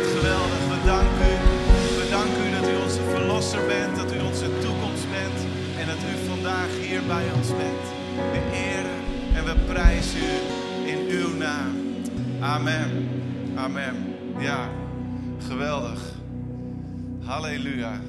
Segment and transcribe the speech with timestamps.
[0.00, 0.60] geweldig.
[0.68, 1.36] We danken u.
[2.00, 5.38] We danken u dat u onze verlosser bent, dat u onze toekomst bent
[5.78, 7.84] en dat u vandaag hier bij ons bent.
[8.32, 9.00] We eren
[9.34, 11.76] en we prijzen u in uw naam.
[12.40, 13.08] Amen.
[13.56, 14.14] Amen.
[14.38, 14.70] Ja,
[15.46, 16.00] geweldig.
[17.24, 18.00] Halleluja.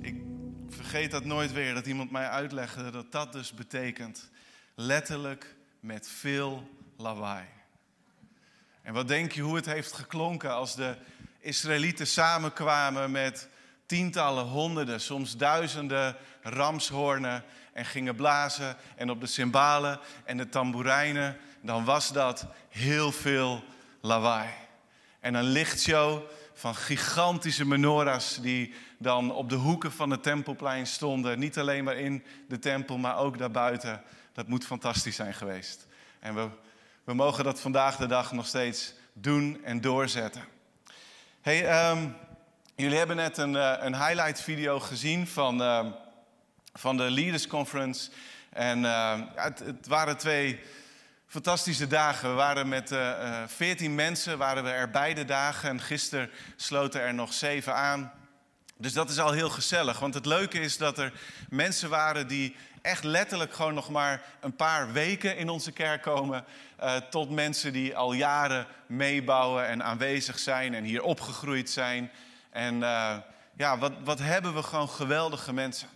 [0.00, 0.22] Ik
[0.68, 4.30] vergeet dat nooit weer, dat iemand mij uitlegde dat dat dus betekent
[4.74, 6.62] letterlijk met veel
[6.96, 7.44] lawaai.
[8.82, 10.96] En wat denk je hoe het heeft geklonken als de
[11.38, 13.48] Israëlieten samenkwamen met
[13.86, 21.36] tientallen, honderden, soms duizenden ramshoornen en gingen blazen en op de cymbalen en de tamboerijnen,
[21.60, 23.64] dan was dat heel veel
[24.00, 24.48] lawaai.
[25.20, 26.22] En een lichtshow
[26.54, 31.38] van gigantische menorahs die dan op de hoeken van het tempelplein stonden.
[31.38, 34.02] Niet alleen maar in de tempel, maar ook daarbuiten.
[34.32, 35.86] Dat moet fantastisch zijn geweest.
[36.20, 36.48] En we,
[37.04, 40.44] we mogen dat vandaag de dag nog steeds doen en doorzetten.
[41.40, 42.08] Hey, ehm,
[42.76, 45.86] jullie hebben net een, uh, een highlight video gezien van, uh,
[46.72, 48.10] van de Leaders Conference.
[48.50, 50.60] En ja, het, het, waren twee
[51.26, 52.28] fantastische dagen.
[52.28, 52.94] We waren met
[53.46, 55.68] veertien mensen, waren we er beide dagen.
[55.68, 58.12] En gisteren sloten er nog zeven aan.
[58.76, 59.98] Dus dat is al heel gezellig.
[59.98, 61.12] Want het leuke is dat er
[61.48, 66.44] mensen waren die echt letterlijk gewoon nog maar een paar weken in onze kerk komen.
[66.80, 72.10] Uh, tot mensen die al jaren meebouwen en aanwezig zijn en hier opgegroeid zijn.
[72.50, 73.16] En uh,
[73.56, 75.88] ja, wat, wat hebben we gewoon geweldige mensen.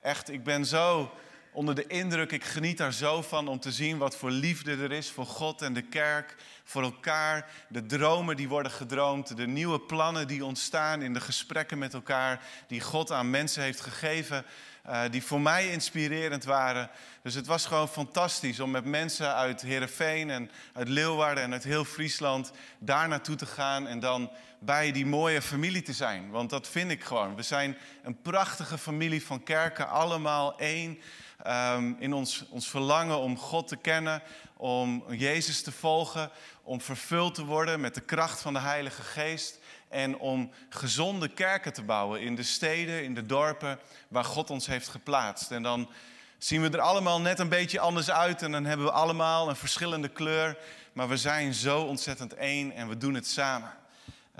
[0.00, 1.10] Echt, ik ben zo
[1.52, 4.92] onder de indruk, ik geniet daar zo van om te zien wat voor liefde er
[4.92, 7.50] is voor God en de kerk, voor elkaar.
[7.68, 12.40] De dromen die worden gedroomd, de nieuwe plannen die ontstaan in de gesprekken met elkaar,
[12.66, 14.44] die God aan mensen heeft gegeven.
[14.90, 16.90] Uh, die voor mij inspirerend waren.
[17.22, 21.64] Dus het was gewoon fantastisch om met mensen uit Heerenveen en uit Leeuwarden en uit
[21.64, 26.30] heel Friesland daar naartoe te gaan en dan bij die mooie familie te zijn.
[26.30, 27.36] Want dat vind ik gewoon.
[27.36, 30.98] We zijn een prachtige familie van kerken, allemaal één.
[31.46, 34.22] Um, in ons, ons verlangen om God te kennen,
[34.56, 36.30] om Jezus te volgen,
[36.62, 39.58] om vervuld te worden met de kracht van de Heilige Geest
[39.90, 43.78] en om gezonde kerken te bouwen in de steden, in de dorpen
[44.08, 45.50] waar God ons heeft geplaatst.
[45.50, 45.90] En dan
[46.38, 49.56] zien we er allemaal net een beetje anders uit en dan hebben we allemaal een
[49.56, 50.58] verschillende kleur,
[50.92, 53.72] maar we zijn zo ontzettend één en we doen het samen.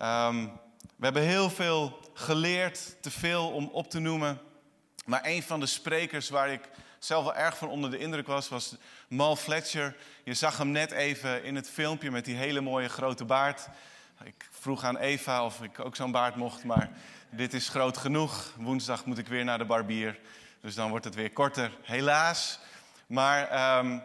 [0.00, 0.52] Um,
[0.96, 4.40] we hebben heel veel geleerd, te veel om op te noemen.
[5.06, 6.60] Maar een van de sprekers waar ik
[6.98, 8.74] zelf wel erg van onder de indruk was, was
[9.08, 9.96] Mal Fletcher.
[10.24, 13.68] Je zag hem net even in het filmpje met die hele mooie grote baard.
[14.24, 16.90] Ik vroeg aan Eva of ik ook zo'n baard mocht, maar
[17.30, 18.52] dit is groot genoeg.
[18.56, 20.18] Woensdag moet ik weer naar de barbier,
[20.60, 22.58] dus dan wordt het weer korter, helaas.
[23.06, 24.02] Maar um,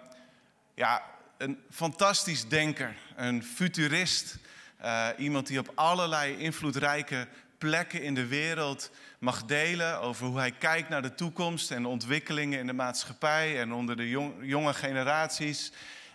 [0.73, 1.03] ja,
[1.37, 4.37] een fantastisch denker, een futurist.
[4.83, 7.27] Uh, iemand die op allerlei invloedrijke
[7.57, 12.59] plekken in de wereld mag delen over hoe hij kijkt naar de toekomst en ontwikkelingen
[12.59, 15.71] in de maatschappij en onder de jong, jonge generaties.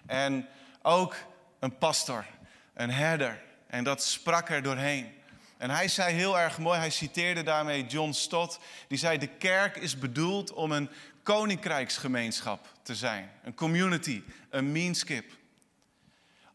[0.06, 0.48] En
[0.82, 1.16] ook
[1.58, 2.24] een pastor,
[2.74, 3.48] een herder.
[3.70, 5.14] En dat sprak er doorheen.
[5.56, 8.58] En hij zei heel erg mooi, hij citeerde daarmee John Stott,
[8.88, 10.90] die zei: De kerk is bedoeld om een
[11.22, 15.32] koninkrijksgemeenschap te zijn, een community, een meanskip.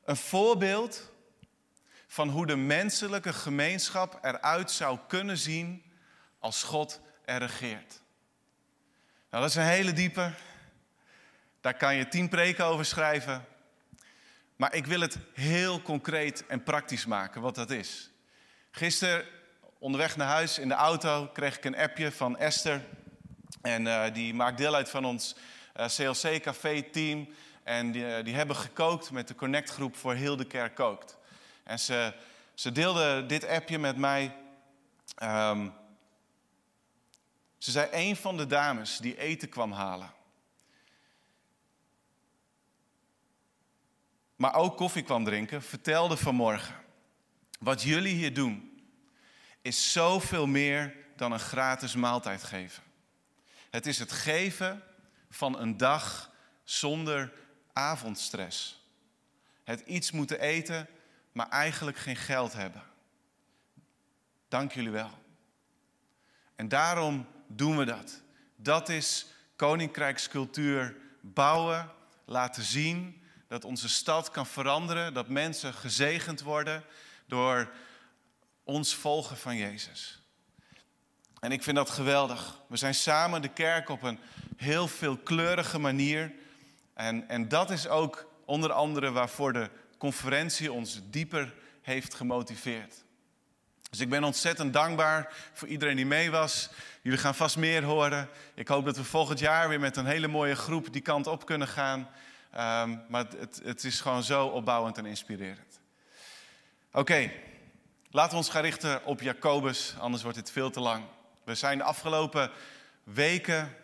[0.05, 1.11] Een voorbeeld
[2.07, 5.83] van hoe de menselijke gemeenschap eruit zou kunnen zien
[6.39, 8.01] als God er regeert.
[9.29, 10.31] Nou, dat is een hele diepe.
[11.61, 13.45] Daar kan je tien preken over schrijven.
[14.55, 18.09] Maar ik wil het heel concreet en praktisch maken wat dat is.
[18.71, 19.25] Gisteren
[19.79, 22.85] onderweg naar huis in de auto kreeg ik een appje van Esther.
[23.61, 25.35] En uh, die maakt deel uit van ons
[25.79, 27.29] uh, CLC Café team.
[27.63, 31.17] En die, uh, die, hebben gekookt met de Connect groep voor heel de kerk kookt.
[31.63, 32.13] En ze,
[32.53, 34.35] ze deelde dit appje met mij.
[35.23, 35.73] Um,
[37.57, 40.13] ze zei een van de dames die eten kwam halen.
[44.35, 46.75] Maar ook koffie kwam drinken, vertelde vanmorgen.
[47.59, 48.81] Wat jullie hier doen,
[49.61, 52.83] is zoveel meer dan een gratis maaltijd geven.
[53.69, 54.83] Het is het geven
[55.29, 56.31] van een dag
[56.63, 57.33] zonder
[57.73, 58.83] avondstress.
[59.63, 60.87] Het iets moeten eten,
[61.31, 62.83] maar eigenlijk geen geld hebben.
[64.47, 65.11] Dank jullie wel.
[66.55, 68.21] En daarom doen we dat.
[68.55, 71.91] Dat is koninkrijkscultuur bouwen,
[72.25, 76.83] laten zien dat onze stad kan veranderen, dat mensen gezegend worden
[77.27, 77.71] door
[78.63, 80.21] ons volgen van Jezus.
[81.39, 82.59] En ik vind dat geweldig.
[82.67, 84.19] We zijn samen de kerk op een
[84.57, 86.31] heel veelkleurige manier.
[86.93, 93.03] En, en dat is ook onder andere waarvoor de conferentie ons dieper heeft gemotiveerd.
[93.89, 96.69] Dus ik ben ontzettend dankbaar voor iedereen die mee was.
[97.01, 98.29] Jullie gaan vast meer horen.
[98.53, 101.45] Ik hoop dat we volgend jaar weer met een hele mooie groep die kant op
[101.45, 102.09] kunnen gaan.
[102.57, 105.79] Um, maar het, het, is gewoon zo opbouwend en inspirerend.
[106.91, 107.31] Oké,
[108.09, 111.03] laten we ons gaan richten op Jacobus, anders wordt dit veel te lang.
[111.43, 112.51] We zijn de afgelopen
[113.03, 113.75] weken,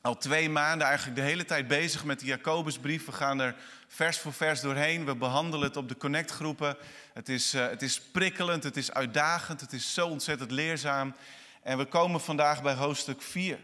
[0.00, 3.06] al twee maanden, eigenlijk de hele tijd bezig met de Jacobusbrief.
[3.06, 3.54] We gaan er
[3.88, 5.04] vers voor vers doorheen.
[5.04, 6.76] We behandelen het op de connectgroepen.
[7.12, 11.14] Het is, uh, het is prikkelend, het is uitdagend, het is zo ontzettend leerzaam.
[11.62, 13.58] En we komen vandaag bij hoofdstuk 4.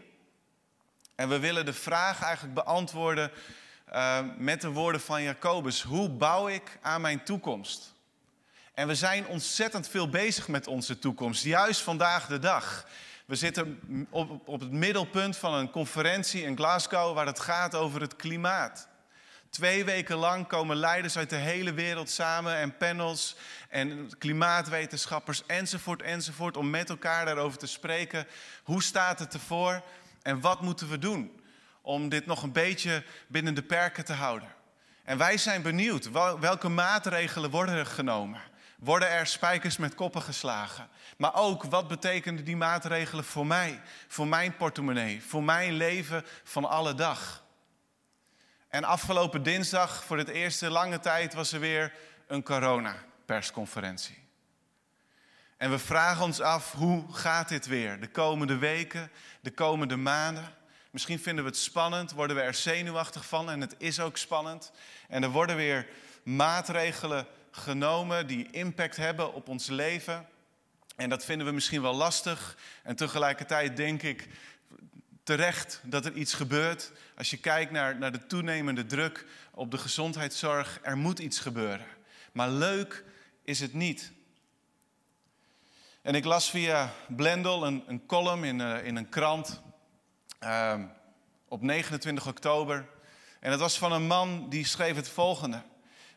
[1.15, 3.31] En we willen de vraag eigenlijk beantwoorden
[3.93, 5.81] uh, met de woorden van Jacobus.
[5.81, 7.93] Hoe bouw ik aan mijn toekomst?
[8.73, 12.87] En we zijn ontzettend veel bezig met onze toekomst, juist vandaag de dag.
[13.25, 13.79] We zitten
[14.09, 18.87] op, op het middelpunt van een conferentie in Glasgow waar het gaat over het klimaat.
[19.49, 23.35] Twee weken lang komen leiders uit de hele wereld samen en panels
[23.69, 28.27] en klimaatwetenschappers enzovoort enzovoort om met elkaar daarover te spreken.
[28.63, 29.81] Hoe staat het ervoor
[30.21, 31.43] en wat moeten we doen
[31.85, 34.53] om dit nog een beetje binnen de perken te houden?
[35.03, 38.41] En wij zijn benieuwd, welke maatregelen worden er genomen?
[38.79, 40.89] Worden er spijkers met koppen geslagen?
[41.17, 46.65] Maar ook, wat betekenen die maatregelen voor mij, voor mijn portemonnee, voor mijn leven van
[46.65, 47.43] alle dag?
[48.67, 51.93] En afgelopen dinsdag, voor het eerste lange tijd, was er weer
[52.27, 54.23] een corona-persconferentie.
[55.57, 57.99] En we vragen ons af, hoe gaat dit weer?
[57.99, 59.11] De komende weken,
[59.41, 60.53] de komende maanden.
[60.95, 64.71] Misschien vinden we het spannend, worden we er zenuwachtig van en het is ook spannend.
[65.07, 65.87] En er worden weer
[66.23, 70.27] maatregelen genomen die impact hebben op ons leven.
[70.95, 72.57] En dat vinden we misschien wel lastig.
[72.83, 74.27] En tegelijkertijd denk ik
[75.23, 76.91] terecht dat er iets gebeurt.
[77.17, 81.87] Als je kijkt naar, naar de toenemende druk op de gezondheidszorg, er moet iets gebeuren.
[82.31, 83.03] Maar leuk
[83.43, 84.11] is het niet.
[86.01, 89.63] En ik las via Blendel een, een column in, uh, in een krant
[90.45, 90.79] uh,
[91.47, 92.85] op 29 oktober.
[93.39, 95.61] En dat was van een man die schreef het volgende.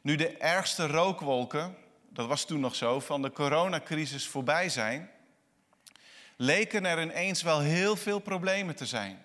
[0.00, 1.76] Nu de ergste rookwolken,
[2.08, 5.10] dat was toen nog zo, van de coronacrisis voorbij zijn,
[6.36, 9.22] leken er ineens wel heel veel problemen te zijn.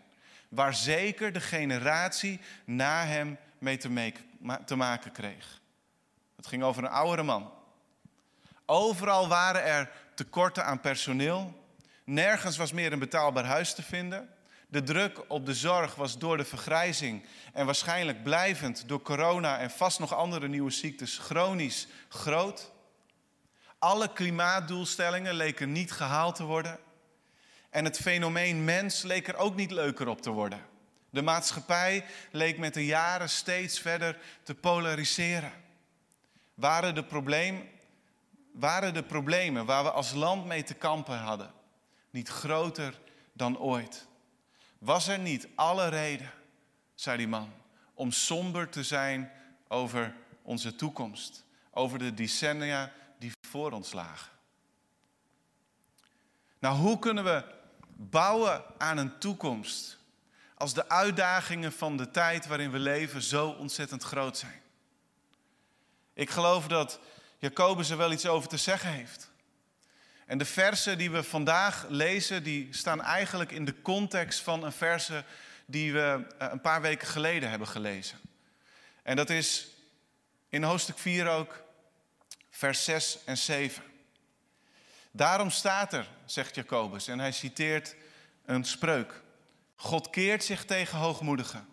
[0.50, 3.78] Waar zeker de generatie na hem mee
[4.66, 5.62] te maken kreeg.
[6.36, 7.52] Het ging over een oudere man.
[8.66, 11.62] Overal waren er tekorten aan personeel.
[12.04, 14.33] Nergens was meer een betaalbaar huis te vinden.
[14.74, 19.72] De druk op de zorg was door de vergrijzing en waarschijnlijk blijvend door corona en
[19.72, 22.72] vast nog andere nieuwe ziektes chronisch groot.
[23.80, 26.80] Alle klimaatdoelstellingen leken niet gehaald te worden.
[27.70, 30.62] En het fenomeen mens leek er ook niet leuker op te worden.
[31.10, 35.52] De maatschappij leek met de jaren steeds verder te polariseren.
[36.54, 37.70] Waren de, probleem,
[38.54, 41.52] waren de problemen waar we als land mee te kampen hadden
[42.10, 43.00] niet groter
[43.34, 44.12] dan ooit?
[44.84, 46.32] Was er niet alle reden,
[46.96, 47.54] zei die man,
[47.94, 49.32] om somber te zijn
[49.68, 54.32] over onze toekomst, over de decennia die voor ons lagen?
[56.60, 57.44] Nou, hoe kunnen we
[57.96, 59.98] bouwen aan een toekomst
[60.56, 64.62] als de uitdagingen van de tijd waarin we leven zo ontzettend groot zijn?
[66.13, 67.00] Ik geloof dat
[67.38, 69.32] Jacobus er wel iets over te zeggen heeft.
[70.25, 74.72] En de versen die we vandaag lezen, die staan eigenlijk in de context van een
[74.72, 75.24] verse
[75.65, 78.20] die we eh, een paar weken geleden hebben gelezen.
[79.03, 79.68] En dat is
[80.50, 81.63] in hoofdstuk 4 ook,
[82.50, 83.84] vers 6 en 7.
[85.12, 87.96] Daarom staat er, zegt Jacobus, en hij citeert
[88.46, 89.22] een spreuk.
[89.75, 91.68] God keert zich tegen hoogmoedigen,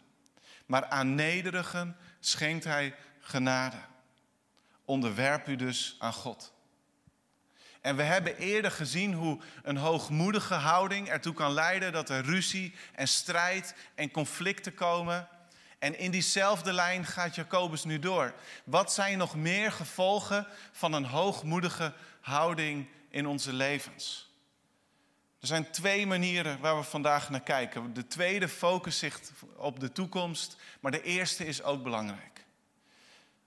[0.67, 3.77] maar aan nederigen schenkt hij genade.
[4.85, 6.53] Onderwerp u dus aan God.
[7.81, 12.75] En we hebben eerder gezien hoe een hoogmoedige houding ertoe kan leiden dat er ruzie
[12.95, 15.29] en strijd en conflicten komen.
[15.79, 18.35] En in diezelfde lijn gaat Jacobus nu door.
[18.65, 24.31] Wat zijn nog meer gevolgen van een hoogmoedige houding in onze levens?
[25.41, 27.95] Er zijn twee manieren waar we vandaag naar kijken.
[27.95, 29.21] De tweede focust zich
[29.57, 32.45] op de toekomst, maar de eerste is ook belangrijk.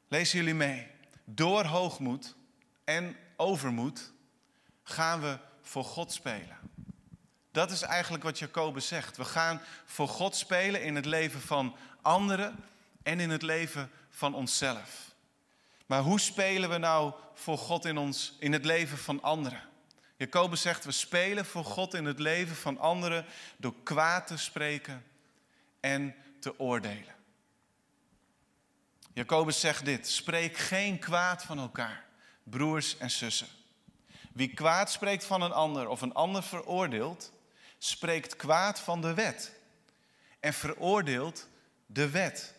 [0.07, 0.87] Lezen jullie mee.
[1.25, 2.35] Door hoogmoed
[2.83, 4.12] en overmoed
[4.83, 6.57] gaan we voor God spelen.
[7.51, 9.17] Dat is eigenlijk wat Jacobus zegt.
[9.17, 12.63] We gaan voor God spelen in het leven van anderen
[13.03, 15.11] en in het leven van onszelf.
[15.85, 19.61] Maar hoe spelen we nou voor God in, ons, in het leven van anderen?
[20.17, 23.25] Jacobus zegt, we spelen voor God in het leven van anderen
[23.57, 25.05] door kwaad te spreken
[25.79, 27.15] en te oordelen.
[29.13, 32.05] Jacobus zegt dit, spreek geen kwaad van elkaar,
[32.43, 33.47] broers en zussen.
[34.33, 37.31] Wie kwaad spreekt van een ander of een ander veroordeelt,
[37.77, 39.53] spreekt kwaad van de wet
[40.39, 41.47] en veroordeelt
[41.85, 42.53] de wet.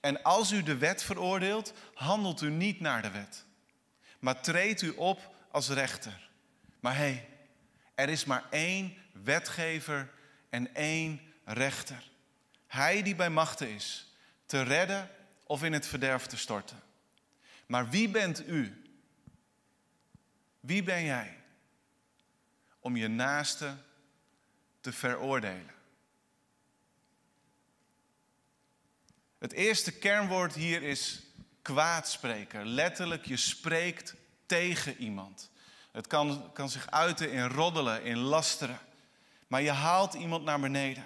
[0.00, 3.44] En als u de wet veroordeelt, handelt u niet naar de wet,
[4.18, 6.30] maar treedt u op als rechter.
[6.80, 7.28] Maar hé, hey,
[7.94, 10.12] er is maar één wetgever
[10.50, 12.10] en één rechter.
[12.66, 14.14] Hij die bij machten is,
[14.46, 15.10] te redden
[15.46, 16.82] of in het verderf te storten.
[17.66, 18.85] Maar wie bent u?
[20.66, 21.36] Wie ben jij
[22.80, 23.76] om je naaste
[24.80, 25.74] te veroordelen?
[29.38, 31.22] Het eerste kernwoord hier is
[31.62, 32.64] kwaadspreker.
[32.64, 34.14] Letterlijk, je spreekt
[34.46, 35.50] tegen iemand.
[35.92, 38.78] Het kan, kan zich uiten in roddelen, in lasteren.
[39.46, 41.04] Maar je haalt iemand naar beneden.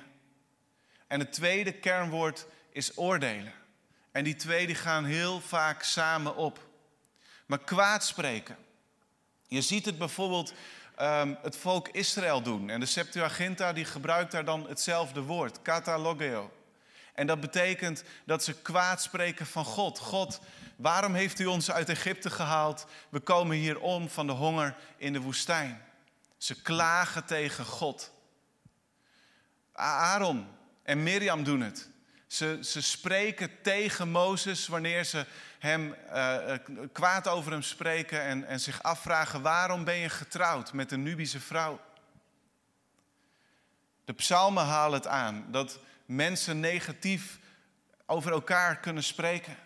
[1.07, 3.53] En het tweede kernwoord is oordelen.
[4.13, 6.69] En die twee die gaan heel vaak samen op.
[7.47, 8.57] Maar kwaadspreken.
[9.51, 10.53] Je ziet het bijvoorbeeld
[11.01, 12.71] um, het volk Israël doen.
[12.71, 16.53] En de Septuaginta die gebruikt daar dan hetzelfde woord, katalogeo.
[17.15, 19.99] En dat betekent dat ze kwaad spreken van God.
[19.99, 20.41] God,
[20.77, 22.87] waarom heeft u ons uit Egypte gehaald?
[23.09, 25.83] We komen hier om van de honger in de woestijn.
[26.37, 28.13] Ze klagen tegen God.
[29.73, 30.47] Aaron
[30.83, 31.89] en Mirjam doen het.
[32.27, 35.27] Ze, ze spreken tegen Mozes wanneer ze
[35.61, 36.55] hem uh,
[36.93, 41.41] kwaad over hem spreken en, en zich afvragen: waarom ben je getrouwd met een Nubische
[41.41, 41.81] vrouw?
[44.05, 47.39] De psalmen halen het aan dat mensen negatief
[48.07, 49.57] over elkaar kunnen spreken.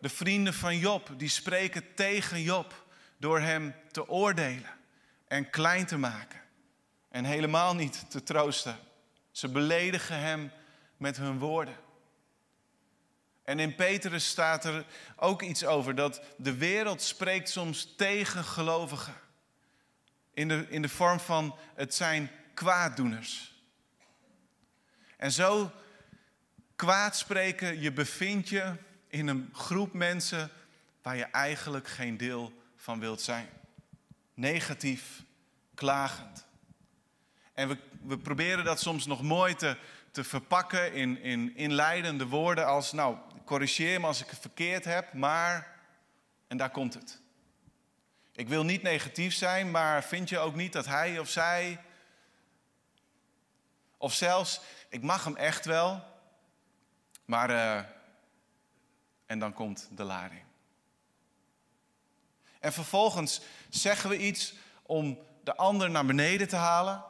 [0.00, 2.84] De vrienden van Job, die spreken tegen Job
[3.16, 4.70] door hem te oordelen
[5.28, 6.40] en klein te maken
[7.08, 8.78] en helemaal niet te troosten.
[9.30, 10.52] Ze beledigen hem
[10.96, 11.76] met hun woorden.
[13.50, 14.84] En in Petrus staat er
[15.16, 19.14] ook iets over dat de wereld spreekt soms tegen gelovigen.
[20.34, 23.62] In de, in de vorm van het zijn kwaaddoeners.
[25.16, 25.70] En zo
[26.76, 28.74] kwaad spreken, je bevindt je
[29.08, 30.50] in een groep mensen
[31.02, 33.48] waar je eigenlijk geen deel van wilt zijn.
[34.34, 35.22] Negatief,
[35.74, 36.46] klagend.
[37.54, 39.76] En we, we proberen dat soms nog mooi te,
[40.10, 45.12] te verpakken in, in inleidende woorden als, nou, corrigeer me als ik het verkeerd heb,
[45.12, 45.80] maar,
[46.46, 47.20] en daar komt het.
[48.32, 51.80] Ik wil niet negatief zijn, maar vind je ook niet dat hij of zij,
[53.96, 56.04] of zelfs, ik mag hem echt wel,
[57.24, 57.80] maar, uh,
[59.26, 60.42] en dan komt de lading.
[62.60, 67.04] En vervolgens zeggen we iets om de ander naar beneden te halen,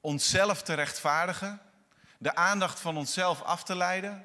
[0.00, 1.60] onszelf te rechtvaardigen,
[2.24, 4.24] de aandacht van onszelf af te leiden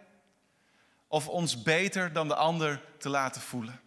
[1.08, 3.82] of ons beter dan de ander te laten voelen.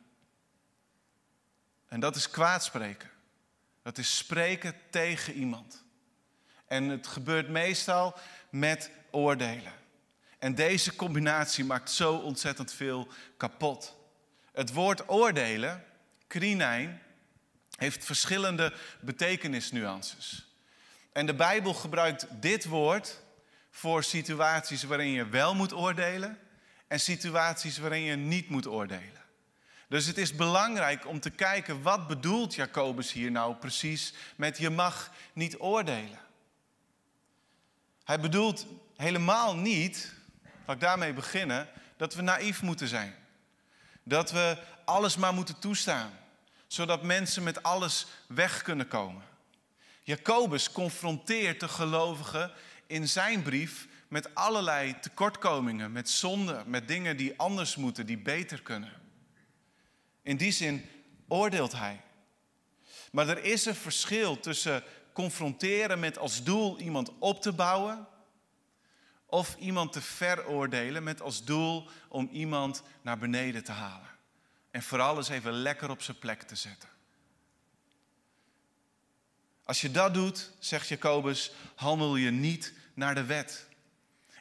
[1.88, 3.11] En dat is kwaadspreken.
[3.83, 5.85] Dat is spreken tegen iemand.
[6.66, 8.14] En het gebeurt meestal
[8.50, 9.73] met oordelen.
[10.38, 13.97] En deze combinatie maakt zo ontzettend veel kapot.
[14.52, 15.85] Het woord oordelen,
[16.26, 17.02] krinijn,
[17.76, 20.47] heeft verschillende betekenisnuances.
[21.12, 23.21] En de Bijbel gebruikt dit woord
[23.75, 26.38] voor situaties waarin je wel moet oordelen
[26.87, 29.23] en situaties waarin je niet moet oordelen.
[29.88, 34.71] Dus het is belangrijk om te kijken wat bedoelt Jacobus hier nou precies met je
[34.71, 36.19] mag niet oordelen.
[38.05, 40.12] Hij bedoelt helemaal niet,
[40.67, 43.14] laat ik daarmee beginnen, dat we naïef moeten zijn.
[44.02, 46.11] Dat we alles maar moeten toestaan,
[46.67, 49.23] zodat mensen met alles weg kunnen komen.
[50.02, 52.52] Jacobus confronteert de gelovigen
[52.87, 58.62] in zijn brief met allerlei tekortkomingen, met zonden, met dingen die anders moeten, die beter
[58.62, 58.93] kunnen.
[60.23, 60.85] In die zin
[61.29, 62.01] oordeelt hij.
[63.12, 68.07] Maar er is een verschil tussen confronteren met als doel iemand op te bouwen
[69.27, 74.11] of iemand te veroordelen met als doel om iemand naar beneden te halen.
[74.71, 76.89] En vooral eens even lekker op zijn plek te zetten.
[79.73, 83.67] Als je dat doet, zegt Jacobus, handel je niet naar de wet.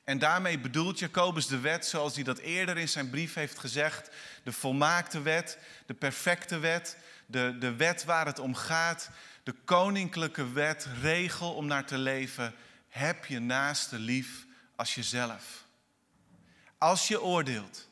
[0.04, 4.10] En daarmee bedoelt Jacobus de wet zoals hij dat eerder in zijn brief heeft gezegd.
[4.44, 9.10] De volmaakte wet, de perfecte wet, de, de wet waar het om gaat.
[9.44, 12.54] De koninklijke wet, regel om naar te leven.
[12.90, 14.46] Heb je naaste lief
[14.76, 15.66] als jezelf.
[16.78, 17.90] Als je oordeelt,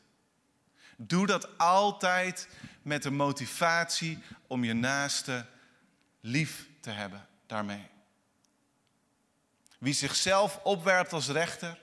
[0.96, 2.48] doe dat altijd
[2.82, 5.46] met de motivatie om je naaste
[6.20, 7.86] lief te hebben daarmee.
[9.78, 11.78] Wie zichzelf opwerpt als rechter,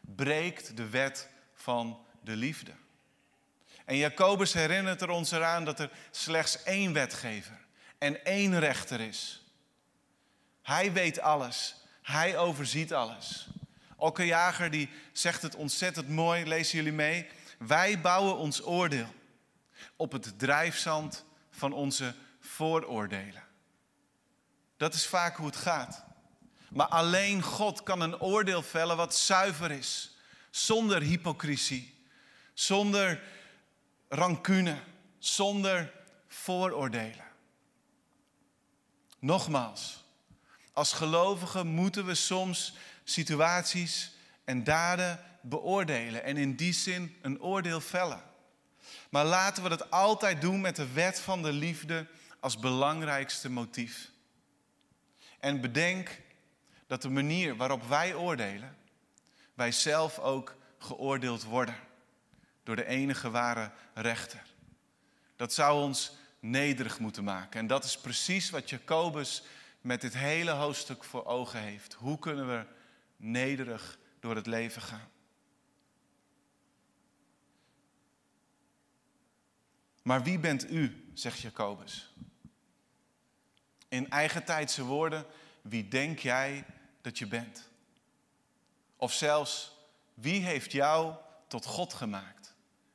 [0.00, 2.72] breekt de wet van de liefde.
[3.84, 7.58] En Jacobus herinnert er ons eraan dat er slechts één wetgever
[7.98, 9.44] en één rechter is.
[10.62, 11.76] Hij weet alles.
[12.02, 13.46] Hij overziet alles.
[13.98, 17.28] Elke jager die zegt het ontzettend mooi, lezen jullie mee.
[17.58, 19.14] Wij bouwen ons oordeel
[19.96, 23.45] op het drijfzand van onze vooroordelen.
[24.76, 26.04] Dat is vaak hoe het gaat.
[26.68, 30.16] Maar alleen God kan een oordeel vellen wat zuiver is,
[30.50, 31.94] zonder hypocrisie,
[32.54, 33.22] zonder
[34.08, 34.76] rancune,
[35.18, 35.92] zonder
[36.28, 37.24] vooroordelen.
[39.18, 40.04] Nogmaals,
[40.72, 44.10] als gelovigen moeten we soms situaties
[44.44, 48.22] en daden beoordelen en in die zin een oordeel vellen.
[49.10, 52.06] Maar laten we dat altijd doen met de wet van de liefde
[52.40, 54.10] als belangrijkste motief.
[55.46, 56.20] En bedenk
[56.86, 58.76] dat de manier waarop wij oordelen,
[59.54, 61.74] wij zelf ook geoordeeld worden
[62.62, 64.42] door de enige ware rechter.
[65.36, 67.60] Dat zou ons nederig moeten maken.
[67.60, 69.42] En dat is precies wat Jacobus
[69.80, 71.92] met dit hele hoofdstuk voor ogen heeft.
[71.92, 72.66] Hoe kunnen we
[73.16, 75.08] nederig door het leven gaan?
[80.02, 82.14] Maar wie bent u, zegt Jacobus.
[83.88, 85.26] In eigen tijdse woorden,
[85.62, 86.64] wie denk jij
[87.00, 87.68] dat je bent?
[88.96, 89.76] Of zelfs,
[90.14, 91.14] wie heeft jou
[91.48, 92.54] tot God gemaakt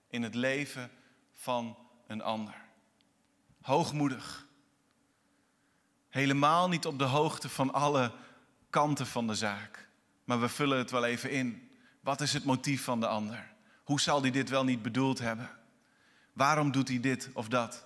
[0.10, 0.92] in het leven
[1.34, 2.56] van een ander?
[3.62, 4.48] Hoogmoedig.
[6.10, 8.12] Helemaal niet op de hoogte van alle
[8.70, 9.90] kanten van de zaak.
[10.24, 11.72] Maar we vullen het wel even in.
[12.00, 13.54] Wat is het motief van de ander?
[13.84, 15.50] Hoe zal hij dit wel niet bedoeld hebben?
[16.34, 17.86] Waarom doet hij dit of dat?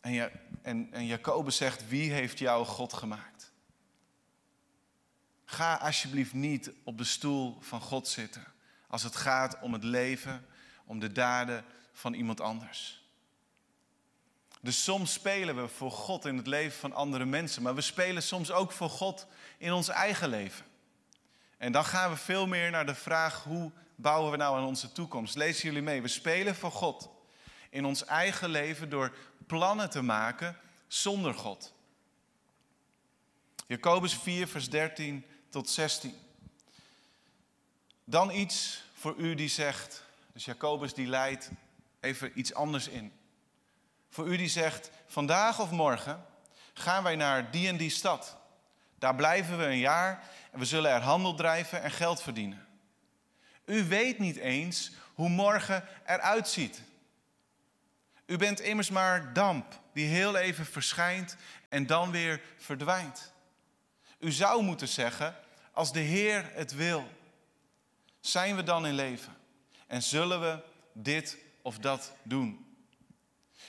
[0.00, 0.30] En, ja,
[0.62, 3.52] en, Jacobus zegt, wie heeft jou God gemaakt?
[5.44, 8.44] Ga alsjeblieft niet op de stoel van God zitten
[8.88, 10.46] als het gaat om het leven,
[10.84, 13.04] om de daden van iemand anders.
[14.60, 18.22] Dus soms spelen we voor God in het leven van andere mensen, maar we spelen
[18.22, 19.26] soms ook voor God
[19.58, 20.64] in ons eigen leven.
[21.56, 24.92] En dan gaan we veel meer naar de vraag: hoe bouwen we nou aan onze
[24.92, 25.34] toekomst?
[25.34, 26.02] Lezen jullie mee?
[26.02, 27.10] We spelen voor God
[27.70, 29.14] in ons eigen leven door
[29.50, 31.72] plannen te maken zonder God.
[33.66, 36.14] Jacobus 4, vers 13 tot 16.
[38.04, 41.50] Dan iets voor u die zegt, dus Jacobus die leidt
[42.00, 43.12] even iets anders in.
[44.10, 46.26] Voor u die zegt, vandaag of morgen
[46.72, 48.36] gaan wij naar die en die stad.
[48.98, 52.66] Daar blijven we een jaar en we zullen er handel drijven en geld verdienen.
[53.64, 56.82] U weet niet eens hoe morgen eruit ziet.
[58.30, 61.36] U bent immers maar damp die heel even verschijnt
[61.68, 63.32] en dan weer verdwijnt.
[64.18, 65.36] U zou moeten zeggen,
[65.72, 67.08] als de Heer het wil,
[68.20, 69.36] zijn we dan in leven
[69.86, 70.62] en zullen we
[70.92, 72.76] dit of dat doen.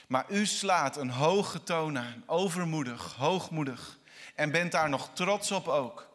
[0.06, 3.98] Maar u slaat een hoge toon aan, overmoedig, hoogmoedig,
[4.34, 6.08] en bent daar nog trots op ook.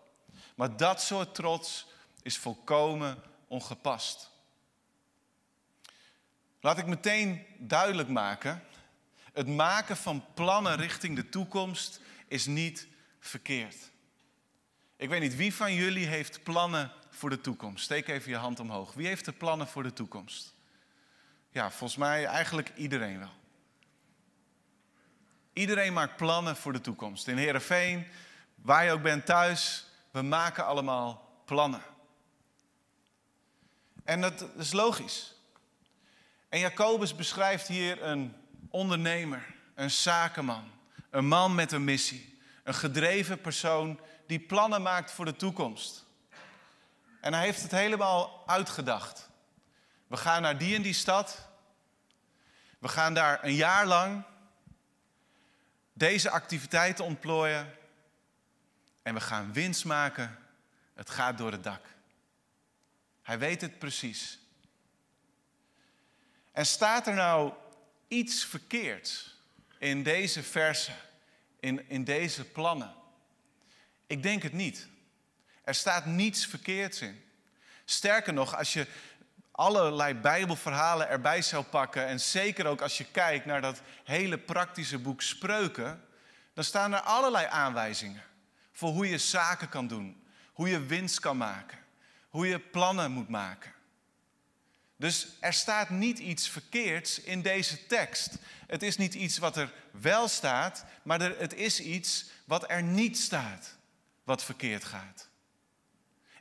[0.56, 1.88] Maar dat soort trots
[2.22, 4.32] is volkomen ongepast.
[6.68, 8.64] Laat ik meteen duidelijk maken:
[9.34, 12.88] het maken van plannen richting de toekomst is niet
[13.20, 13.92] verkeerd.
[14.96, 17.84] Ik weet niet wie van jullie heeft plannen voor de toekomst.
[17.84, 18.94] Steek even je hand omhoog.
[18.94, 20.54] Wie heeft er plannen voor de toekomst?
[21.50, 23.34] Ja, volgens mij eigenlijk iedereen wel.
[25.54, 27.28] Iedereen maakt plannen voor de toekomst.
[27.28, 28.08] In Heerenveen,
[28.56, 31.82] waar je ook bent thuis, we maken allemaal plannen.
[34.04, 35.36] En dat is logisch.
[36.58, 38.36] En Jacobus beschrijft hier een
[38.70, 40.72] ondernemer, een zakenman,
[41.10, 46.06] een man met een missie, een gedreven persoon die plannen maakt voor de toekomst.
[47.22, 49.30] En hij heeft het helemaal uitgedacht.
[50.08, 51.48] We gaan naar die en die stad.
[52.80, 54.24] We gaan daar een jaar lang
[55.94, 57.74] deze activiteiten ontplooien.
[59.02, 60.38] En we gaan winst maken.
[60.94, 61.86] Het gaat door het dak.
[63.22, 64.40] Hij weet het precies.
[66.58, 67.54] En staat er nou
[68.08, 69.36] iets verkeerds
[69.78, 70.96] in deze versen,
[71.60, 72.94] in, in deze plannen?
[74.08, 74.88] Ik denk het niet.
[75.64, 77.24] Er staat niets verkeerds in.
[77.86, 78.88] Sterker nog, als je
[79.52, 85.00] allerlei Bijbelverhalen erbij zou pakken, en zeker ook als je kijkt naar dat hele praktische
[85.00, 86.04] boek Spreuken,
[86.54, 88.24] dan staan er allerlei aanwijzingen
[88.72, 91.80] voor hoe je zaken kan doen, hoe je winst kan maken,
[92.30, 93.76] hoe je plannen moet maken.
[94.98, 98.38] Dus er staat niet iets verkeerds in deze tekst.
[98.68, 102.84] Het is niet iets wat er wel staat, maar er, het is iets wat er
[102.84, 103.78] niet staat,
[104.24, 105.28] wat verkeerd gaat.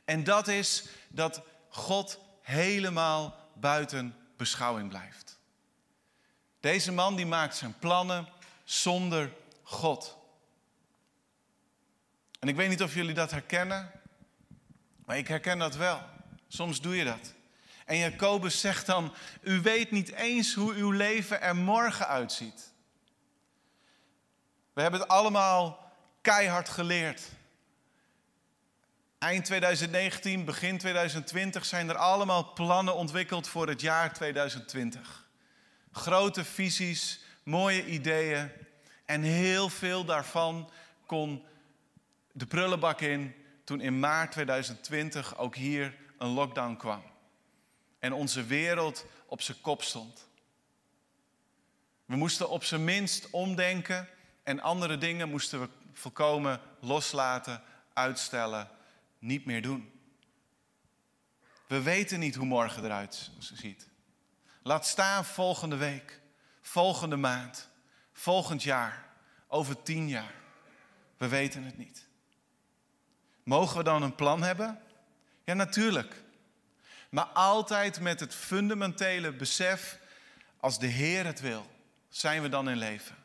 [0.05, 5.39] En dat is dat God helemaal buiten beschouwing blijft.
[6.59, 8.27] Deze man die maakt zijn plannen
[8.63, 10.17] zonder God.
[12.39, 13.91] En ik weet niet of jullie dat herkennen,
[15.05, 16.01] maar ik herken dat wel.
[16.47, 17.33] Soms doe je dat.
[17.87, 22.73] En Jacobus zegt dan: U weet niet eens hoe uw leven er morgen uitziet.
[24.73, 27.21] We hebben het allemaal keihard geleerd.
[29.17, 35.27] Eind 2019, begin 2020 zijn er allemaal plannen ontwikkeld voor het jaar 2020.
[35.91, 38.51] Grote visies, mooie ideeën.
[39.05, 40.69] En heel veel daarvan
[41.05, 41.45] kon
[42.31, 47.15] de prullenbak in toen in maart 2020 ook hier een lockdown kwam.
[47.99, 50.27] En onze wereld op zijn kop stond.
[52.05, 54.09] We moesten op zijn minst omdenken
[54.43, 57.61] en andere dingen moesten we volkomen loslaten,
[57.93, 58.69] uitstellen,
[59.19, 59.91] niet meer doen.
[61.67, 63.87] We weten niet hoe morgen eruit ziet.
[64.63, 66.21] Laat staan volgende week,
[66.61, 67.69] volgende maand,
[68.13, 69.05] volgend jaar,
[69.47, 70.33] over tien jaar.
[71.17, 72.07] We weten het niet.
[73.43, 74.79] Mogen we dan een plan hebben?
[75.43, 76.23] Ja, natuurlijk.
[77.09, 79.97] Maar altijd met het fundamentele besef,
[80.59, 81.65] als de Heer het wil,
[82.09, 83.15] zijn we dan in leven.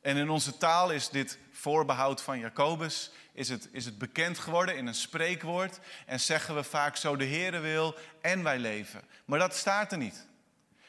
[0.00, 4.76] En in onze taal is dit voorbehoud van Jacobus, is het, is het bekend geworden
[4.76, 5.78] in een spreekwoord.
[6.06, 9.02] En zeggen we vaak zo de Heere wil en wij leven.
[9.24, 10.26] Maar dat staat er niet.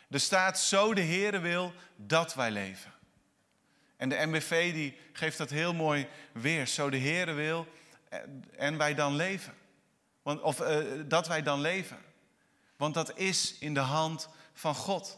[0.09, 2.93] Er staat zo de Heere wil dat wij leven.
[3.97, 6.67] En de MBV die geeft dat heel mooi weer.
[6.67, 7.67] Zo de Heere wil
[8.57, 9.53] en wij dan leven.
[10.37, 11.97] Of uh, dat wij dan leven.
[12.77, 15.17] Want dat is in de hand van God.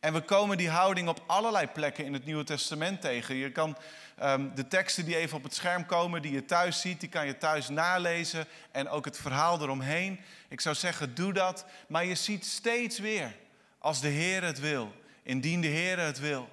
[0.00, 3.34] En we komen die houding op allerlei plekken in het Nieuwe Testament tegen.
[3.34, 3.76] Je kan
[4.22, 7.26] um, de teksten die even op het scherm komen, die je thuis ziet, die kan
[7.26, 8.46] je thuis nalezen.
[8.70, 10.20] En ook het verhaal eromheen.
[10.48, 11.64] Ik zou zeggen, doe dat.
[11.88, 13.36] Maar je ziet steeds weer,
[13.78, 14.92] als de Heer het wil,
[15.22, 16.48] indien de Heer het wil,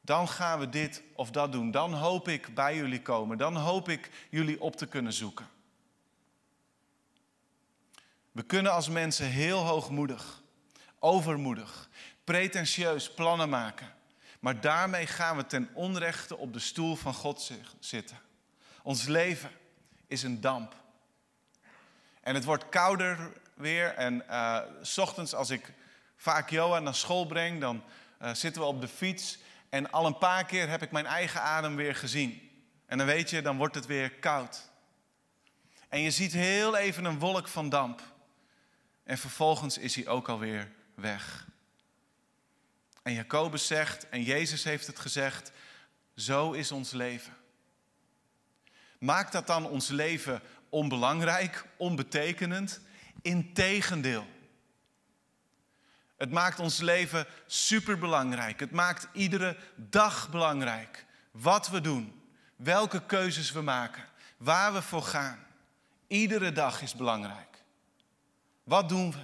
[0.00, 1.70] dan gaan we dit of dat doen.
[1.70, 3.38] Dan hoop ik bij jullie komen.
[3.38, 5.48] Dan hoop ik jullie op te kunnen zoeken.
[8.36, 10.42] We kunnen als mensen heel hoogmoedig,
[10.98, 11.88] overmoedig,
[12.24, 13.94] pretentieus plannen maken.
[14.40, 18.18] Maar daarmee gaan we ten onrechte op de stoel van God zitten.
[18.82, 19.50] Ons leven
[20.06, 20.74] is een damp.
[22.20, 23.94] En het wordt kouder weer.
[23.94, 25.72] En uh, s ochtends als ik
[26.16, 27.82] vaak Johan naar school breng, dan
[28.22, 29.38] uh, zitten we op de fiets.
[29.68, 32.50] En al een paar keer heb ik mijn eigen adem weer gezien.
[32.86, 34.70] En dan weet je, dan wordt het weer koud.
[35.88, 38.14] En je ziet heel even een wolk van damp.
[39.06, 41.46] En vervolgens is hij ook alweer weg.
[43.02, 45.52] En Jacobus zegt, en Jezus heeft het gezegd,
[46.16, 47.36] zo is ons leven.
[48.98, 52.80] Maakt dat dan ons leven onbelangrijk, onbetekenend?
[53.22, 54.26] Integendeel.
[56.16, 58.60] Het maakt ons leven superbelangrijk.
[58.60, 61.06] Het maakt iedere dag belangrijk.
[61.30, 62.22] Wat we doen,
[62.56, 64.04] welke keuzes we maken,
[64.36, 65.46] waar we voor gaan.
[66.06, 67.55] Iedere dag is belangrijk.
[68.66, 69.18] Wat doen we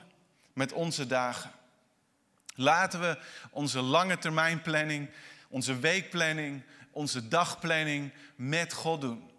[0.52, 1.50] met onze dagen?
[2.54, 3.18] Laten we
[3.50, 5.10] onze lange termijn planning,
[5.48, 9.30] onze weekplanning, onze dagplanning met God doen.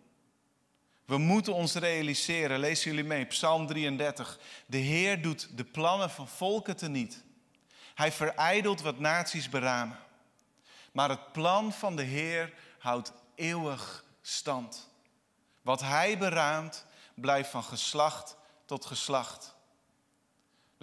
[1.05, 4.39] We moeten ons realiseren, lezen jullie mee, Psalm 33.
[4.65, 7.23] De Heer doet de plannen van volken teniet.
[7.95, 9.99] Hij verijdelt wat naties beramen.
[10.91, 14.89] Maar het plan van de Heer houdt eeuwig stand.
[15.61, 18.35] Wat Hij beraamt, blijft van geslacht
[18.65, 19.55] tot geslacht.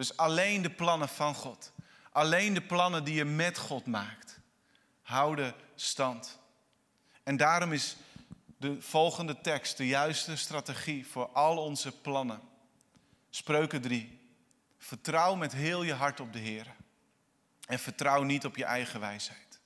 [0.00, 1.72] Dus alleen de plannen van God,
[2.12, 4.40] alleen de plannen die je met God maakt,
[5.02, 6.38] houden stand.
[7.22, 7.96] En daarom is
[8.56, 12.40] de volgende tekst de juiste strategie voor al onze plannen.
[13.30, 14.20] Spreuken 3.
[14.78, 16.66] Vertrouw met heel je hart op de Heer.
[17.66, 19.60] En vertrouw niet op je eigen wijsheid.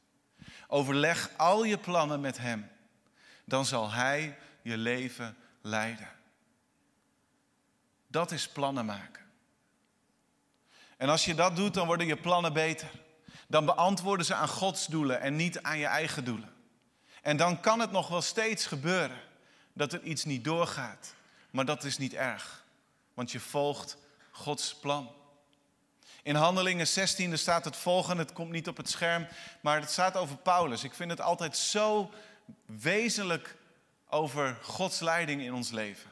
[0.68, 2.70] Overleg al je plannen met Hem.
[3.44, 6.08] Dan zal Hij je leven leiden.
[8.06, 9.23] Dat is plannen maken.
[11.04, 12.88] En als je dat doet, dan worden je plannen beter.
[13.48, 16.52] Dan beantwoorden ze aan Gods doelen en niet aan je eigen doelen.
[17.22, 19.20] En dan kan het nog wel steeds gebeuren
[19.72, 21.14] dat er iets niet doorgaat.
[21.50, 22.64] Maar dat is niet erg,
[23.14, 23.96] want je volgt
[24.30, 25.10] Gods plan.
[26.22, 29.26] In Handelingen 16 staat het volgende, het komt niet op het scherm,
[29.60, 30.84] maar het staat over Paulus.
[30.84, 32.10] Ik vind het altijd zo
[32.66, 33.56] wezenlijk
[34.08, 36.10] over Gods leiding in ons leven.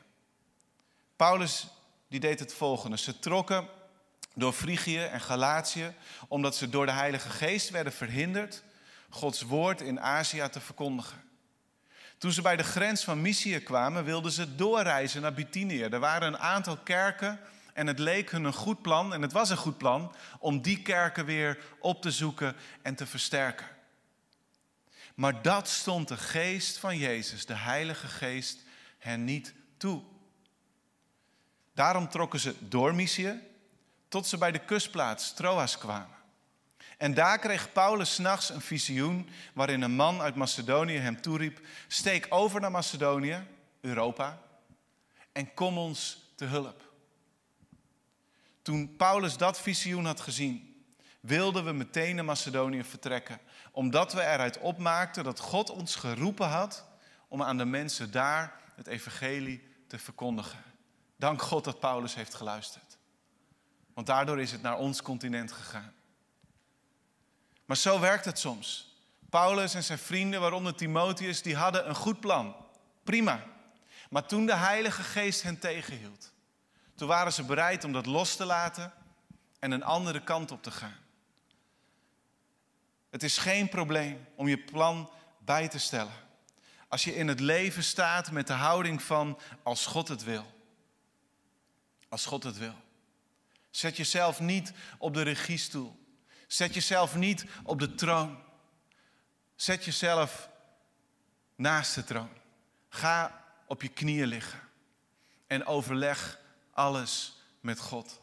[1.16, 1.66] Paulus
[2.08, 2.98] die deed het volgende.
[2.98, 3.68] Ze trokken
[4.34, 5.94] door Frigië en Galatië,
[6.28, 8.62] omdat ze door de Heilige Geest werden verhinderd
[9.08, 11.22] Gods woord in Azië te verkondigen.
[12.18, 15.82] Toen ze bij de grens van Mysië kwamen, wilden ze doorreizen naar Bithynië.
[15.82, 17.40] Er waren een aantal kerken
[17.72, 20.82] En het leek hun een goed plan, en het was een goed plan, om die
[20.82, 23.66] kerken weer op te zoeken en te versterken.
[25.14, 28.58] Maar dat stond de geest van Jezus, de Heilige Geest,
[28.98, 30.02] hen niet toe.
[31.74, 33.40] Daarom trokken ze door Mysië
[34.12, 36.16] tot ze bij de kustplaats Troas kwamen.
[36.98, 42.26] En daar kreeg Paulus s'nachts een visioen waarin een man uit Macedonië hem toeriep: Steek
[42.28, 43.46] over naar Macedonië,
[43.80, 44.38] Europa,
[45.32, 46.92] en kom ons te hulp.
[48.62, 50.84] Toen Paulus dat visioen had gezien,
[51.20, 56.84] wilden we meteen naar Macedonië vertrekken, omdat we eruit opmaakten dat God ons geroepen had
[57.28, 60.62] om aan de mensen daar het evangelie te verkondigen.
[61.16, 63.00] Dank God dat Paulus heeft geluisterd.
[63.94, 65.92] Want daardoor is het naar ons continent gegaan.
[67.64, 68.96] Maar zo werkt het soms.
[69.30, 72.56] Paulus en zijn vrienden, waaronder Timotheus, die hadden een goed plan.
[73.02, 73.44] Prima.
[74.10, 76.32] Maar toen de Heilige Geest hen tegenhield,
[76.94, 78.92] toen waren ze bereid om dat los te laten
[79.58, 80.96] en een andere kant op te gaan.
[83.10, 86.12] Het is geen probleem om je plan bij te stellen.
[86.88, 90.46] Als je in het leven staat met de houding van als God het wil.
[92.08, 92.74] Als God het wil.
[93.72, 95.98] Zet jezelf niet op de regiestoel.
[96.46, 98.42] Zet jezelf niet op de troon.
[99.54, 100.48] Zet jezelf
[101.54, 102.30] naast de troon.
[102.88, 104.60] Ga op je knieën liggen
[105.46, 108.20] en overleg alles met God.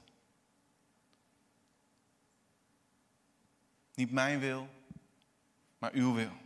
[3.94, 4.70] Niet mijn wil,
[5.78, 6.38] maar uw wil.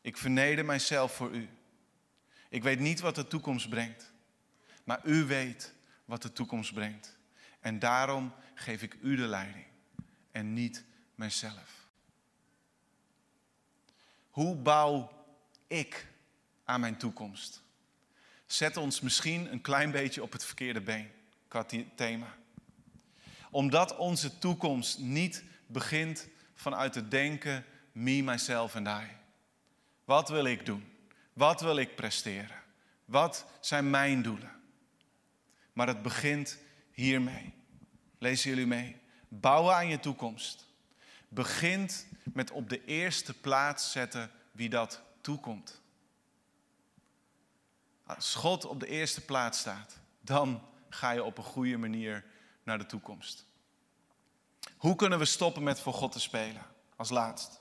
[0.00, 1.48] Ik verneder mijzelf voor u.
[2.48, 4.12] Ik weet niet wat de toekomst brengt,
[4.84, 7.18] maar u weet wat de toekomst brengt.
[7.60, 9.66] En daarom geef ik u de leiding
[10.30, 11.88] en niet mijzelf.
[14.30, 15.24] Hoe bouw
[15.66, 16.06] ik
[16.64, 17.62] aan mijn toekomst?
[18.46, 21.10] Zet ons misschien een klein beetje op het verkeerde been
[21.48, 22.36] qua thema.
[23.50, 29.06] Omdat onze toekomst niet begint vanuit het denken me, myself en I.
[30.04, 30.92] Wat wil ik doen?
[31.32, 32.62] Wat wil ik presteren?
[33.04, 34.60] Wat zijn mijn doelen?
[35.72, 36.58] Maar het begint
[37.00, 37.52] hiermee.
[38.18, 38.96] Lezen jullie mee?
[39.28, 40.66] Bouwen aan je toekomst
[41.28, 45.80] begint met op de eerste plaats zetten wie dat toekomt.
[48.06, 52.24] Als God op de eerste plaats staat, dan ga je op een goede manier
[52.62, 53.46] naar de toekomst.
[54.76, 56.62] Hoe kunnen we stoppen met voor God te spelen?
[56.96, 57.60] Als laatst.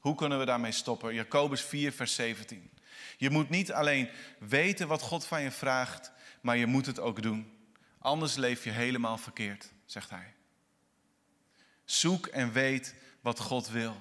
[0.00, 1.14] Hoe kunnen we daarmee stoppen?
[1.14, 2.70] Jacobus 4, vers 17.
[3.16, 7.22] Je moet niet alleen weten wat God van je vraagt, maar je moet het ook
[7.22, 7.55] doen.
[8.06, 10.34] Anders leef je helemaal verkeerd, zegt hij.
[11.84, 13.96] Zoek en weet wat God wil.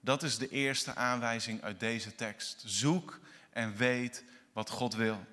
[0.00, 2.62] Dat is de eerste aanwijzing uit deze tekst.
[2.66, 5.26] Zoek en weet wat God wil.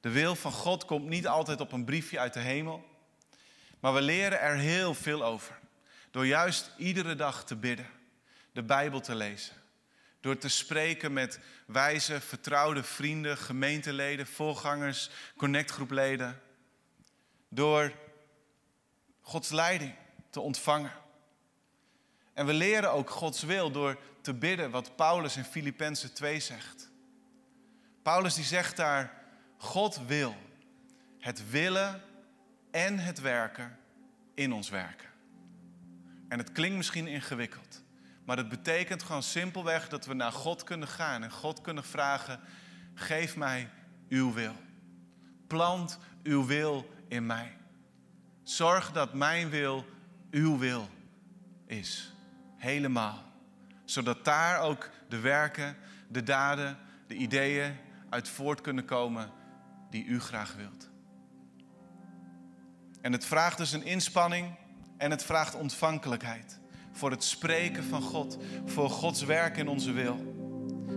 [0.00, 2.84] De wil van God komt niet altijd op een briefje uit de hemel,
[3.80, 5.58] maar we leren er heel veel over.
[6.10, 7.90] Door juist iedere dag te bidden,
[8.52, 9.56] de Bijbel te lezen,
[10.20, 16.40] door te spreken met wijze, vertrouwde vrienden, gemeenteleden, voorgangers, connectgroepleden,
[17.48, 17.92] door
[19.20, 19.94] Gods leiding
[20.30, 20.92] te ontvangen.
[22.32, 26.90] En we leren ook Gods wil door te bidden wat Paulus in Filippenzen 2 zegt.
[28.02, 29.12] Paulus die zegt daar,
[29.56, 30.34] God wil
[31.18, 32.02] het willen
[32.70, 33.78] en het werken
[34.34, 35.08] in ons werken.
[36.28, 37.82] En het klinkt misschien ingewikkeld,
[38.24, 42.40] maar het betekent gewoon simpelweg dat we naar God kunnen gaan en God kunnen vragen,
[42.94, 43.70] geef mij
[44.08, 44.54] uw wil.
[45.46, 47.56] Plant uw wil in mij.
[48.42, 49.84] Zorg dat mijn wil
[50.30, 50.88] uw wil
[51.66, 52.14] is.
[52.56, 53.24] Helemaal.
[53.84, 55.76] Zodat daar ook de werken,
[56.08, 57.76] de daden, de ideeën
[58.10, 59.30] uit voort kunnen komen
[59.90, 60.90] die u graag wilt.
[63.00, 64.54] En het vraagt dus een inspanning
[64.96, 66.60] en het vraagt ontvankelijkheid
[66.96, 70.34] voor het spreken van God, voor Gods werk in onze wil.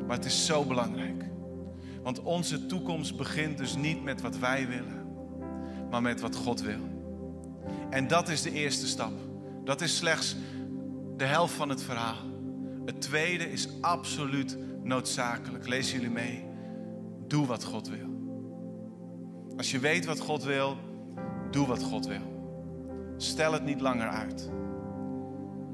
[0.08, 1.24] Maar het is zo belangrijk.
[2.04, 4.99] Want onze toekomst begint dus niet met wat wij willen,
[5.90, 6.98] maar met wat God wil.
[7.90, 9.14] En dat is de eerste stap.
[9.64, 10.36] Dat is slechts
[11.18, 12.28] de helft van het verhaal.
[12.86, 15.68] Het tweede is absoluut noodzakelijk.
[15.68, 16.46] Lees jullie mee.
[17.28, 18.08] Doe wat God wil.
[19.58, 20.78] Als je weet wat God wil,
[21.52, 22.38] doe wat God wil.
[23.18, 24.50] Stel het niet langer uit.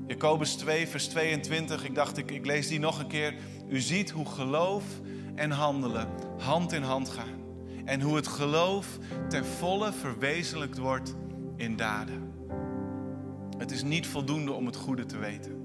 [0.07, 1.85] Jacobus 2, vers 22.
[1.85, 3.35] Ik dacht, ik, ik lees die nog een keer.
[3.67, 4.83] U ziet hoe geloof
[5.35, 7.44] en handelen hand in hand gaan.
[7.85, 8.87] En hoe het geloof
[9.29, 11.15] ten volle verwezenlijkt wordt
[11.55, 12.33] in daden.
[13.57, 15.63] Het is niet voldoende om het goede te weten.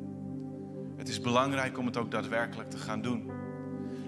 [0.96, 3.30] Het is belangrijk om het ook daadwerkelijk te gaan doen.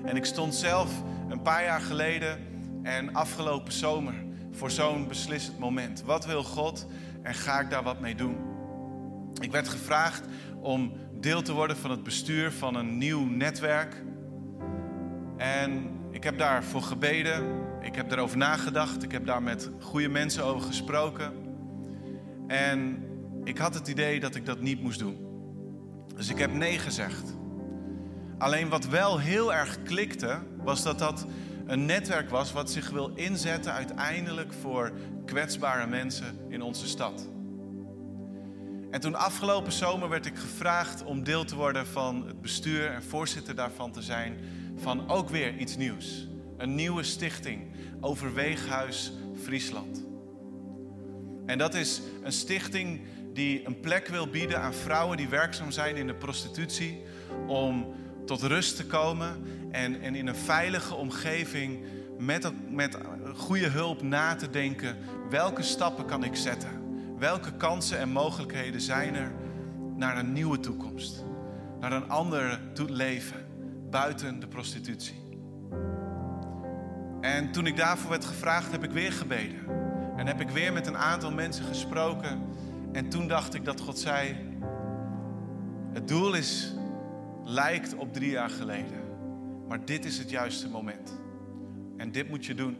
[0.05, 2.39] En ik stond zelf een paar jaar geleden
[2.83, 4.15] en afgelopen zomer
[4.51, 6.03] voor zo'n beslissend moment?
[6.03, 6.87] Wat wil God
[7.23, 8.37] en ga ik daar wat mee doen?
[9.41, 10.23] Ik werd gevraagd
[10.61, 14.03] om deel te worden van het bestuur van een nieuw netwerk.
[15.37, 17.71] En ik heb daarvoor gebeden.
[17.83, 19.03] Ik heb daarover nagedacht.
[19.03, 21.33] Ik heb daar met goede mensen over gesproken.
[22.47, 23.05] En
[23.45, 25.17] ik had het idee dat ik dat niet moest doen.
[26.17, 27.37] Dus ik heb nee gezegd.
[28.39, 31.27] Alleen wat wel heel erg klikte, was dat dat
[31.67, 34.93] een netwerk was wat zich wil inzetten uiteindelijk voor
[35.25, 37.29] kwetsbare mensen in onze stad.
[38.91, 43.03] En toen afgelopen zomer werd ik gevraagd om deel te worden van het bestuur en
[43.03, 44.39] voorzitter daarvan te zijn
[44.77, 46.29] van ook weer iets nieuws.
[46.57, 49.13] Een nieuwe stichting, Overweeghuis
[49.43, 50.05] Friesland.
[51.47, 53.01] En dat is een stichting
[53.33, 57.03] die een plek wil bieden aan vrouwen die werkzaam zijn in de prostitutie
[57.47, 57.95] om
[58.27, 61.85] tot rust te komen en, en in een veilige omgeving
[62.19, 62.99] met, met
[63.35, 64.97] goede hulp na te denken
[65.31, 66.81] welke stappen kan ik zetten?
[67.19, 69.33] Welke kansen en mogelijkheden zijn er
[69.97, 71.25] naar een nieuwe toekomst?
[71.81, 73.47] Naar een ander leven
[73.91, 75.22] buiten de prostitutie.
[77.23, 79.61] En toen ik daarvoor werd gevraagd, heb ik weer gebeden.
[80.17, 82.43] En heb ik weer met een aantal mensen gesproken.
[82.93, 84.37] En toen dacht ik dat God zei:
[85.93, 86.75] Het doel is,
[87.45, 89.01] lijkt op drie jaar geleden.
[89.69, 91.21] Maar dit is het juiste moment.
[91.97, 92.77] En dit moet je doen.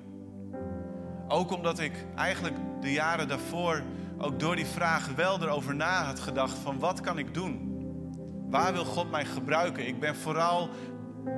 [1.29, 3.83] Ook omdat ik eigenlijk de jaren daarvoor
[4.19, 7.71] ook door die vraag wel erover na had gedacht van wat kan ik doen?
[8.51, 9.87] Waar wil God mij gebruiken?
[9.87, 10.69] Ik ben vooral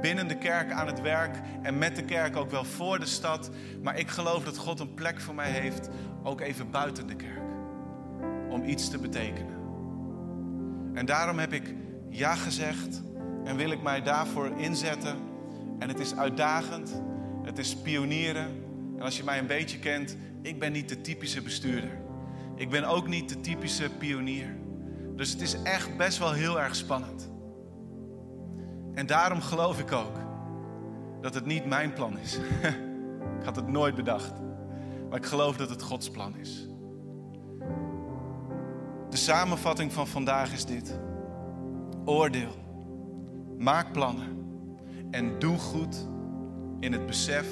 [0.01, 3.51] binnen de kerk aan het werk en met de kerk ook wel voor de stad.
[3.83, 5.89] Maar ik geloof dat God een plek voor mij heeft,
[6.23, 7.43] ook even buiten de kerk.
[8.49, 9.55] Om iets te betekenen.
[10.95, 11.75] En daarom heb ik
[12.09, 13.03] ja gezegd
[13.45, 15.17] en wil ik mij daarvoor inzetten.
[15.79, 17.03] En het is uitdagend,
[17.43, 18.47] het is pionieren.
[18.97, 22.03] En als je mij een beetje kent, ik ben niet de typische bestuurder.
[22.57, 24.57] Ik ben ook niet de typische pionier.
[25.17, 27.33] Dus het is echt best wel heel erg spannend.
[28.95, 30.17] En daarom geloof ik ook
[31.21, 32.39] dat het niet mijn plan is.
[33.39, 34.33] ik had het nooit bedacht.
[35.09, 36.69] Maar ik geloof dat het Gods plan is.
[39.11, 40.99] De samenvatting van vandaag is dit.
[42.05, 42.55] Oordeel.
[43.59, 44.47] Maak plannen.
[45.11, 46.09] En doe goed
[46.81, 47.47] in het besef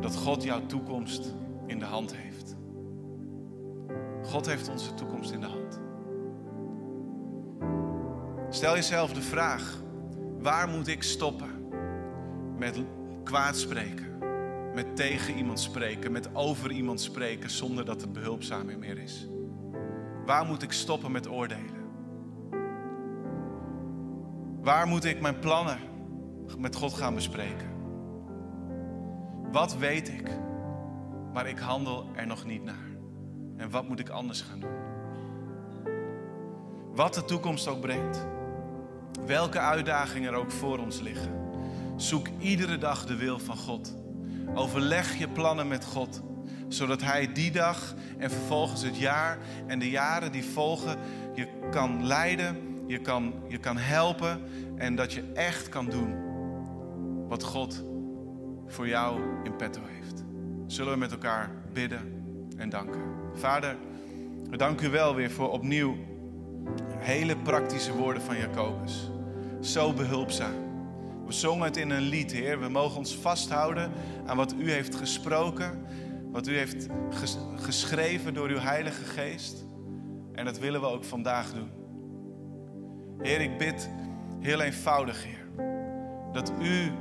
[0.00, 1.34] dat God jouw toekomst
[1.66, 2.56] in de hand heeft.
[4.22, 5.80] God heeft onze toekomst in de hand.
[8.48, 9.82] Stel jezelf de vraag:
[10.42, 11.68] waar moet ik stoppen
[12.56, 12.78] met
[13.24, 14.18] kwaad spreken,
[14.74, 19.28] met tegen iemand spreken, met over iemand spreken zonder dat het behulpzaam meer is?
[20.26, 21.78] Waar moet ik stoppen met oordelen?
[24.60, 25.78] Waar moet ik mijn plannen
[26.58, 27.68] met God gaan bespreken?
[29.52, 30.30] Wat weet ik,
[31.32, 32.88] maar ik handel er nog niet naar?
[33.56, 34.78] En wat moet ik anders gaan doen?
[36.94, 38.26] Wat de toekomst ook brengt,
[39.26, 41.32] welke uitdagingen er ook voor ons liggen,
[41.96, 43.94] zoek iedere dag de wil van God.
[44.54, 46.22] Overleg je plannen met God,
[46.68, 50.96] zodat Hij die dag en vervolgens het jaar en de jaren die volgen
[51.34, 52.56] je kan leiden,
[52.86, 54.40] je kan, je kan helpen
[54.76, 56.14] en dat je echt kan doen
[57.28, 57.84] wat God
[58.66, 60.24] voor jou in petto heeft.
[60.66, 62.22] Zullen we met elkaar bidden
[62.56, 63.00] en danken.
[63.34, 63.76] Vader,
[64.50, 65.96] we danken u wel weer voor opnieuw
[67.10, 69.10] hele praktische woorden van Jacobus.
[69.60, 70.54] Zo behulpzaam.
[71.26, 72.60] We zongen het in een lied, Heer.
[72.60, 73.92] We mogen ons vasthouden
[74.26, 75.86] aan wat u heeft gesproken,
[76.32, 76.86] wat u heeft
[77.56, 79.64] geschreven door uw Heilige Geest.
[80.32, 81.70] En dat willen we ook vandaag doen.
[83.22, 83.90] Heer, ik bid
[84.40, 85.66] heel eenvoudig, Heer,
[86.32, 86.92] dat u,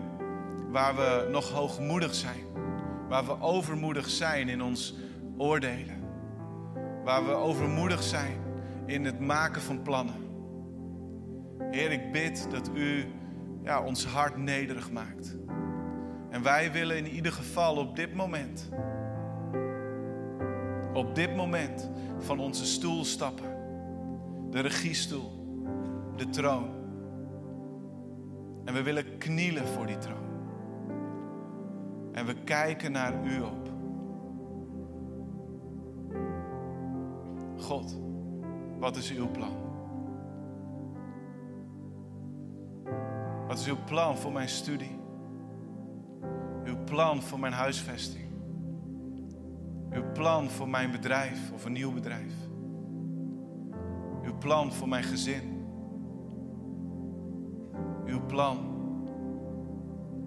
[0.72, 2.44] waar we nog hoogmoedig zijn,
[3.08, 4.96] waar we overmoedig zijn in ons
[5.38, 6.04] oordelen,
[7.04, 8.48] waar we overmoedig zijn
[8.90, 10.16] in het maken van plannen.
[11.72, 13.06] Heer, ik bid dat u
[13.64, 15.38] ja, ons hart nederig maakt.
[16.30, 18.70] En wij willen in ieder geval op dit moment,
[20.94, 23.58] op dit moment van onze stoel stappen.
[24.50, 25.32] De regiestoel,
[26.16, 26.70] de troon.
[28.66, 30.28] En we willen knielen voor die troon.
[32.12, 33.70] En we kijken naar u op.
[37.58, 38.09] God,
[38.80, 39.68] wat is uw plan?
[43.48, 45.00] Wat is uw plan voor mijn studie?
[46.64, 48.28] Uw plan voor mijn huisvesting?
[49.92, 52.34] Uw plan voor mijn bedrijf of een nieuw bedrijf?
[54.24, 55.66] Uw plan voor mijn gezin?
[58.06, 58.58] Uw plan?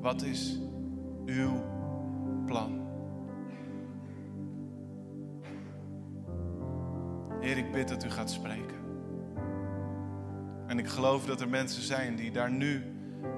[0.00, 0.58] Wat is
[1.26, 1.52] uw
[2.46, 2.81] plan?
[7.42, 8.76] Heer, ik bid dat u gaat spreken.
[10.66, 12.82] En ik geloof dat er mensen zijn die daar nu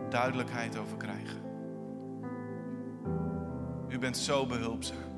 [0.08, 1.40] duidelijkheid over krijgen.
[3.88, 5.12] U bent zo behulpzaam.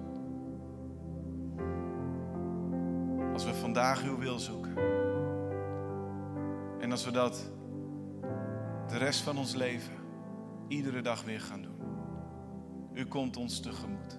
[3.33, 4.77] Als we vandaag uw wil zoeken.
[6.81, 7.53] En als we dat
[8.89, 9.97] de rest van ons leven
[10.69, 11.81] iedere dag weer gaan doen.
[12.93, 14.19] U komt ons tegemoet.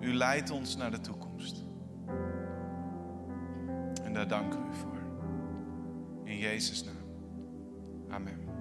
[0.00, 1.70] U leidt ons naar de toekomst.
[4.12, 4.98] En daar danken we u voor.
[6.24, 6.94] In Jezus' naam.
[8.08, 8.51] Amen.